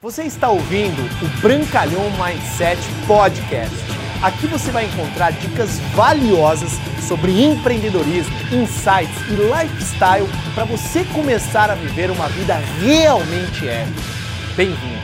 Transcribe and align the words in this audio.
Você 0.00 0.22
está 0.22 0.48
ouvindo 0.48 1.02
o 1.02 1.40
Brancalhão 1.40 2.04
Mindset 2.12 2.80
Podcast. 3.04 3.74
Aqui 4.22 4.46
você 4.46 4.70
vai 4.70 4.84
encontrar 4.84 5.32
dicas 5.32 5.80
valiosas 5.96 6.70
sobre 7.08 7.42
empreendedorismo, 7.42 8.32
insights 8.52 9.20
e 9.28 9.32
lifestyle 9.32 10.28
para 10.54 10.64
você 10.66 11.04
começar 11.06 11.68
a 11.68 11.74
viver 11.74 12.12
uma 12.12 12.28
vida 12.28 12.54
realmente 12.80 13.66
épica. 13.66 14.00
Bem-vindo! 14.56 15.02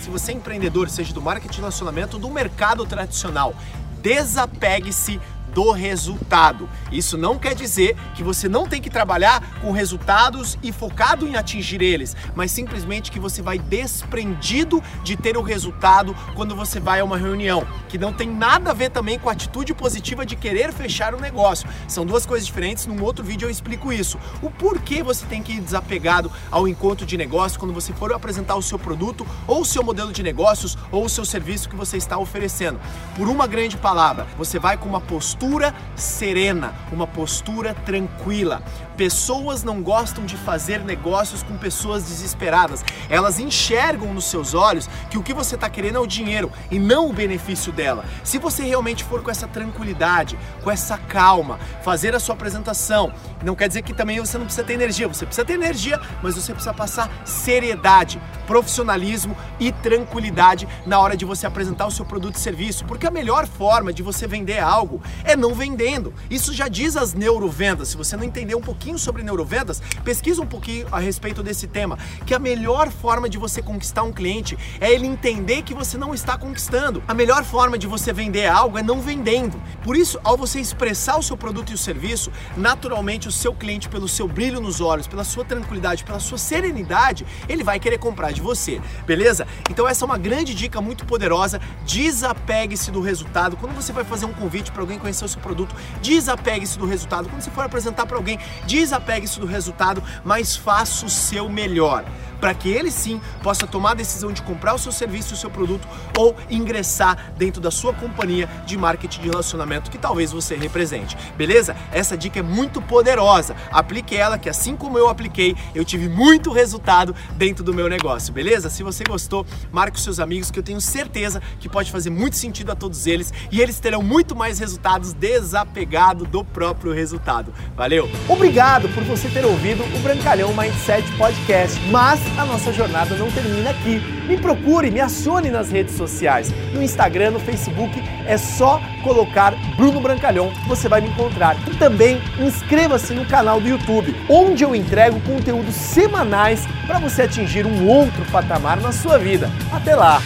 Se 0.00 0.10
você 0.10 0.32
é 0.32 0.34
empreendedor, 0.34 0.90
seja 0.90 1.14
do 1.14 1.22
marketing 1.22 1.52
de 1.52 1.60
relacionamento 1.60 2.16
ou 2.16 2.20
do 2.20 2.28
mercado 2.28 2.84
tradicional, 2.84 3.54
desapegue-se 4.02 5.20
do 5.52 5.70
resultado. 5.70 6.68
Isso 6.90 7.16
não 7.16 7.38
quer 7.38 7.54
dizer 7.54 7.96
que 8.14 8.22
você 8.22 8.48
não 8.48 8.66
tem 8.66 8.80
que 8.80 8.90
trabalhar 8.90 9.58
com 9.60 9.70
resultados 9.70 10.58
e 10.62 10.72
focado 10.72 11.26
em 11.26 11.36
atingir 11.36 11.82
eles, 11.82 12.16
mas 12.34 12.50
simplesmente 12.50 13.10
que 13.10 13.20
você 13.20 13.42
vai 13.42 13.58
desprendido 13.58 14.82
de 15.04 15.16
ter 15.16 15.36
o 15.36 15.42
resultado 15.42 16.16
quando 16.34 16.56
você 16.56 16.80
vai 16.80 17.00
a 17.00 17.04
uma 17.04 17.16
reunião, 17.16 17.66
que 17.88 17.98
não 17.98 18.12
tem 18.12 18.28
nada 18.28 18.70
a 18.70 18.74
ver 18.74 18.90
também 18.90 19.18
com 19.18 19.28
a 19.28 19.32
atitude 19.32 19.74
positiva 19.74 20.24
de 20.24 20.36
querer 20.36 20.72
fechar 20.72 21.14
o 21.14 21.20
negócio. 21.20 21.68
São 21.86 22.06
duas 22.06 22.24
coisas 22.24 22.46
diferentes, 22.46 22.86
num 22.86 23.02
outro 23.02 23.24
vídeo 23.24 23.46
eu 23.46 23.50
explico 23.50 23.92
isso. 23.92 24.18
O 24.40 24.50
porquê 24.50 25.02
você 25.02 25.26
tem 25.26 25.42
que 25.42 25.52
ir 25.52 25.60
desapegado 25.60 26.30
ao 26.50 26.66
encontro 26.66 27.04
de 27.04 27.16
negócio 27.16 27.58
quando 27.58 27.74
você 27.74 27.92
for 27.92 28.12
apresentar 28.12 28.56
o 28.56 28.62
seu 28.62 28.78
produto 28.78 29.26
ou 29.46 29.60
o 29.60 29.64
seu 29.64 29.82
modelo 29.82 30.12
de 30.12 30.22
negócios 30.22 30.76
ou 30.90 31.04
o 31.04 31.08
seu 31.08 31.24
serviço 31.24 31.68
que 31.68 31.76
você 31.76 31.96
está 31.96 32.18
oferecendo. 32.18 32.80
Por 33.16 33.28
uma 33.28 33.46
grande 33.46 33.76
palavra, 33.76 34.26
você 34.38 34.58
vai 34.58 34.76
com 34.76 34.88
uma 34.88 35.00
postura 35.00 35.41
postura 35.42 35.74
serena, 35.96 36.72
uma 36.92 37.04
postura 37.04 37.74
tranquila. 37.84 38.62
Pessoas 38.96 39.64
não 39.64 39.82
gostam 39.82 40.24
de 40.24 40.36
fazer 40.36 40.84
negócios 40.84 41.42
com 41.42 41.56
pessoas 41.56 42.04
desesperadas. 42.04 42.84
Elas 43.10 43.40
enxergam 43.40 44.14
nos 44.14 44.26
seus 44.26 44.54
olhos 44.54 44.88
que 45.10 45.18
o 45.18 45.22
que 45.22 45.34
você 45.34 45.56
está 45.56 45.68
querendo 45.68 45.96
é 45.96 45.98
o 45.98 46.06
dinheiro 46.06 46.52
e 46.70 46.78
não 46.78 47.10
o 47.10 47.12
benefício 47.12 47.72
dela. 47.72 48.04
Se 48.22 48.38
você 48.38 48.62
realmente 48.62 49.02
for 49.02 49.20
com 49.20 49.32
essa 49.32 49.48
tranquilidade, 49.48 50.38
com 50.62 50.70
essa 50.70 50.96
calma, 50.96 51.58
fazer 51.82 52.14
a 52.14 52.20
sua 52.20 52.36
apresentação, 52.36 53.12
não 53.42 53.56
quer 53.56 53.66
dizer 53.66 53.82
que 53.82 53.92
também 53.92 54.20
você 54.20 54.38
não 54.38 54.44
precisa 54.44 54.64
ter 54.64 54.74
energia. 54.74 55.08
Você 55.08 55.26
precisa 55.26 55.44
ter 55.44 55.54
energia, 55.54 56.00
mas 56.22 56.36
você 56.36 56.52
precisa 56.52 56.72
passar 56.72 57.10
seriedade, 57.24 58.20
profissionalismo 58.46 59.36
e 59.58 59.72
tranquilidade 59.72 60.68
na 60.86 60.98
hora 60.98 61.16
de 61.16 61.24
você 61.24 61.46
apresentar 61.46 61.86
o 61.86 61.90
seu 61.90 62.04
produto 62.04 62.36
e 62.36 62.40
serviço, 62.40 62.84
porque 62.84 63.06
a 63.06 63.10
melhor 63.10 63.46
forma 63.46 63.92
de 63.92 64.02
você 64.02 64.26
vender 64.26 64.58
algo 64.58 65.00
é 65.24 65.36
não 65.36 65.54
vendendo. 65.54 66.12
Isso 66.30 66.52
já 66.52 66.68
diz 66.68 66.96
as 66.96 67.14
neurovendas. 67.14 67.88
Se 67.88 67.96
você 67.96 68.16
não 68.16 68.24
entender 68.24 68.54
um 68.54 68.60
pouquinho 68.60 68.98
sobre 68.98 69.22
neurovendas, 69.22 69.80
pesquisa 70.04 70.42
um 70.42 70.46
pouquinho 70.46 70.86
a 70.90 70.98
respeito 70.98 71.42
desse 71.42 71.66
tema, 71.66 71.98
que 72.26 72.34
a 72.34 72.38
melhor 72.38 72.90
forma 72.90 73.28
de 73.28 73.38
você 73.38 73.62
conquistar 73.62 74.02
um 74.02 74.12
cliente 74.12 74.58
é 74.80 74.90
ele 74.90 75.06
entender 75.06 75.62
que 75.62 75.74
você 75.74 75.96
não 75.96 76.14
está 76.14 76.36
conquistando. 76.36 77.02
A 77.06 77.14
melhor 77.14 77.44
forma 77.44 77.78
de 77.78 77.86
você 77.86 78.12
vender 78.12 78.46
algo 78.46 78.78
é 78.78 78.82
não 78.82 79.00
vendendo. 79.00 79.60
Por 79.82 79.96
isso, 79.96 80.18
ao 80.24 80.36
você 80.36 80.60
expressar 80.60 81.18
o 81.18 81.22
seu 81.22 81.36
produto 81.36 81.70
e 81.70 81.74
o 81.74 81.78
serviço, 81.78 82.30
naturalmente 82.56 83.28
o 83.28 83.32
seu 83.32 83.54
cliente, 83.54 83.88
pelo 83.88 84.08
seu 84.08 84.26
brilho 84.26 84.60
nos 84.60 84.80
olhos, 84.80 85.06
pela 85.06 85.24
sua 85.24 85.44
tranquilidade, 85.44 86.04
pela 86.04 86.18
sua 86.18 86.38
serenidade, 86.38 87.26
ele 87.48 87.62
vai 87.62 87.78
querer 87.78 87.98
comprar 87.98 88.31
de 88.32 88.40
você, 88.40 88.80
beleza? 89.06 89.46
Então 89.70 89.88
essa 89.88 90.04
é 90.04 90.06
uma 90.06 90.18
grande 90.18 90.54
dica 90.54 90.80
muito 90.80 91.04
poderosa. 91.04 91.60
Desapegue-se 91.84 92.90
do 92.90 93.00
resultado. 93.00 93.56
Quando 93.56 93.74
você 93.74 93.92
vai 93.92 94.04
fazer 94.04 94.26
um 94.26 94.32
convite 94.32 94.70
para 94.72 94.82
alguém 94.82 94.98
conhecer 94.98 95.24
o 95.24 95.28
seu 95.28 95.40
produto, 95.40 95.74
desapegue-se 96.00 96.78
do 96.78 96.86
resultado. 96.86 97.28
Quando 97.28 97.42
você 97.42 97.50
for 97.50 97.64
apresentar 97.64 98.06
para 98.06 98.16
alguém, 98.16 98.38
desapegue-se 98.66 99.40
do 99.40 99.46
resultado, 99.46 100.02
mas 100.24 100.56
faça 100.56 101.06
o 101.06 101.10
seu 101.10 101.48
melhor 101.48 102.04
para 102.42 102.52
que 102.54 102.68
ele 102.68 102.90
sim 102.90 103.20
possa 103.40 103.68
tomar 103.68 103.92
a 103.92 103.94
decisão 103.94 104.32
de 104.32 104.42
comprar 104.42 104.74
o 104.74 104.78
seu 104.78 104.90
serviço, 104.90 105.34
o 105.34 105.36
seu 105.36 105.48
produto 105.48 105.86
ou 106.18 106.34
ingressar 106.50 107.32
dentro 107.38 107.60
da 107.60 107.70
sua 107.70 107.94
companhia 107.94 108.48
de 108.66 108.76
marketing 108.76 109.20
de 109.20 109.28
relacionamento 109.28 109.88
que 109.88 109.96
talvez 109.96 110.32
você 110.32 110.56
represente. 110.56 111.16
Beleza? 111.36 111.76
Essa 111.92 112.16
dica 112.16 112.40
é 112.40 112.42
muito 112.42 112.82
poderosa. 112.82 113.54
Aplique 113.70 114.16
ela 114.16 114.38
que 114.38 114.48
assim 114.48 114.74
como 114.74 114.98
eu 114.98 115.08
apliquei, 115.08 115.54
eu 115.72 115.84
tive 115.84 116.08
muito 116.08 116.50
resultado 116.50 117.14
dentro 117.36 117.62
do 117.62 117.72
meu 117.72 117.88
negócio. 117.88 118.32
Beleza? 118.32 118.68
Se 118.68 118.82
você 118.82 119.04
gostou, 119.04 119.46
marque 119.70 119.96
os 119.96 120.02
seus 120.02 120.18
amigos 120.18 120.50
que 120.50 120.58
eu 120.58 120.64
tenho 120.64 120.80
certeza 120.80 121.40
que 121.60 121.68
pode 121.68 121.92
fazer 121.92 122.10
muito 122.10 122.34
sentido 122.34 122.72
a 122.72 122.74
todos 122.74 123.06
eles 123.06 123.32
e 123.52 123.60
eles 123.60 123.78
terão 123.78 124.02
muito 124.02 124.34
mais 124.34 124.58
resultados 124.58 125.12
desapegado 125.12 126.24
do 126.24 126.44
próprio 126.44 126.92
resultado. 126.92 127.54
Valeu? 127.76 128.10
Obrigado 128.28 128.88
por 128.88 129.04
você 129.04 129.28
ter 129.28 129.44
ouvido 129.44 129.84
o 129.94 129.98
Brancalhão 130.00 130.52
Mindset 130.52 131.08
Podcast. 131.16 131.78
Mas 131.88 132.31
a 132.38 132.44
nossa 132.44 132.72
jornada 132.72 133.16
não 133.16 133.30
termina 133.30 133.70
aqui. 133.70 134.00
Me 134.26 134.36
procure, 134.36 134.90
me 134.90 135.00
acione 135.00 135.50
nas 135.50 135.70
redes 135.70 135.94
sociais. 135.96 136.52
No 136.72 136.82
Instagram, 136.82 137.32
no 137.32 137.40
Facebook, 137.40 138.02
é 138.26 138.36
só 138.36 138.80
colocar 139.02 139.54
Bruno 139.76 140.00
Brancalhão, 140.00 140.52
você 140.66 140.88
vai 140.88 141.00
me 141.00 141.08
encontrar. 141.08 141.56
E 141.70 141.76
também 141.76 142.20
inscreva-se 142.38 143.12
no 143.14 143.24
canal 143.26 143.60
do 143.60 143.68
YouTube, 143.68 144.14
onde 144.28 144.64
eu 144.64 144.74
entrego 144.74 145.20
conteúdos 145.20 145.74
semanais 145.74 146.66
para 146.86 146.98
você 146.98 147.22
atingir 147.22 147.66
um 147.66 147.86
outro 147.86 148.24
patamar 148.30 148.80
na 148.80 148.92
sua 148.92 149.18
vida. 149.18 149.50
Até 149.72 149.94
lá! 149.94 150.22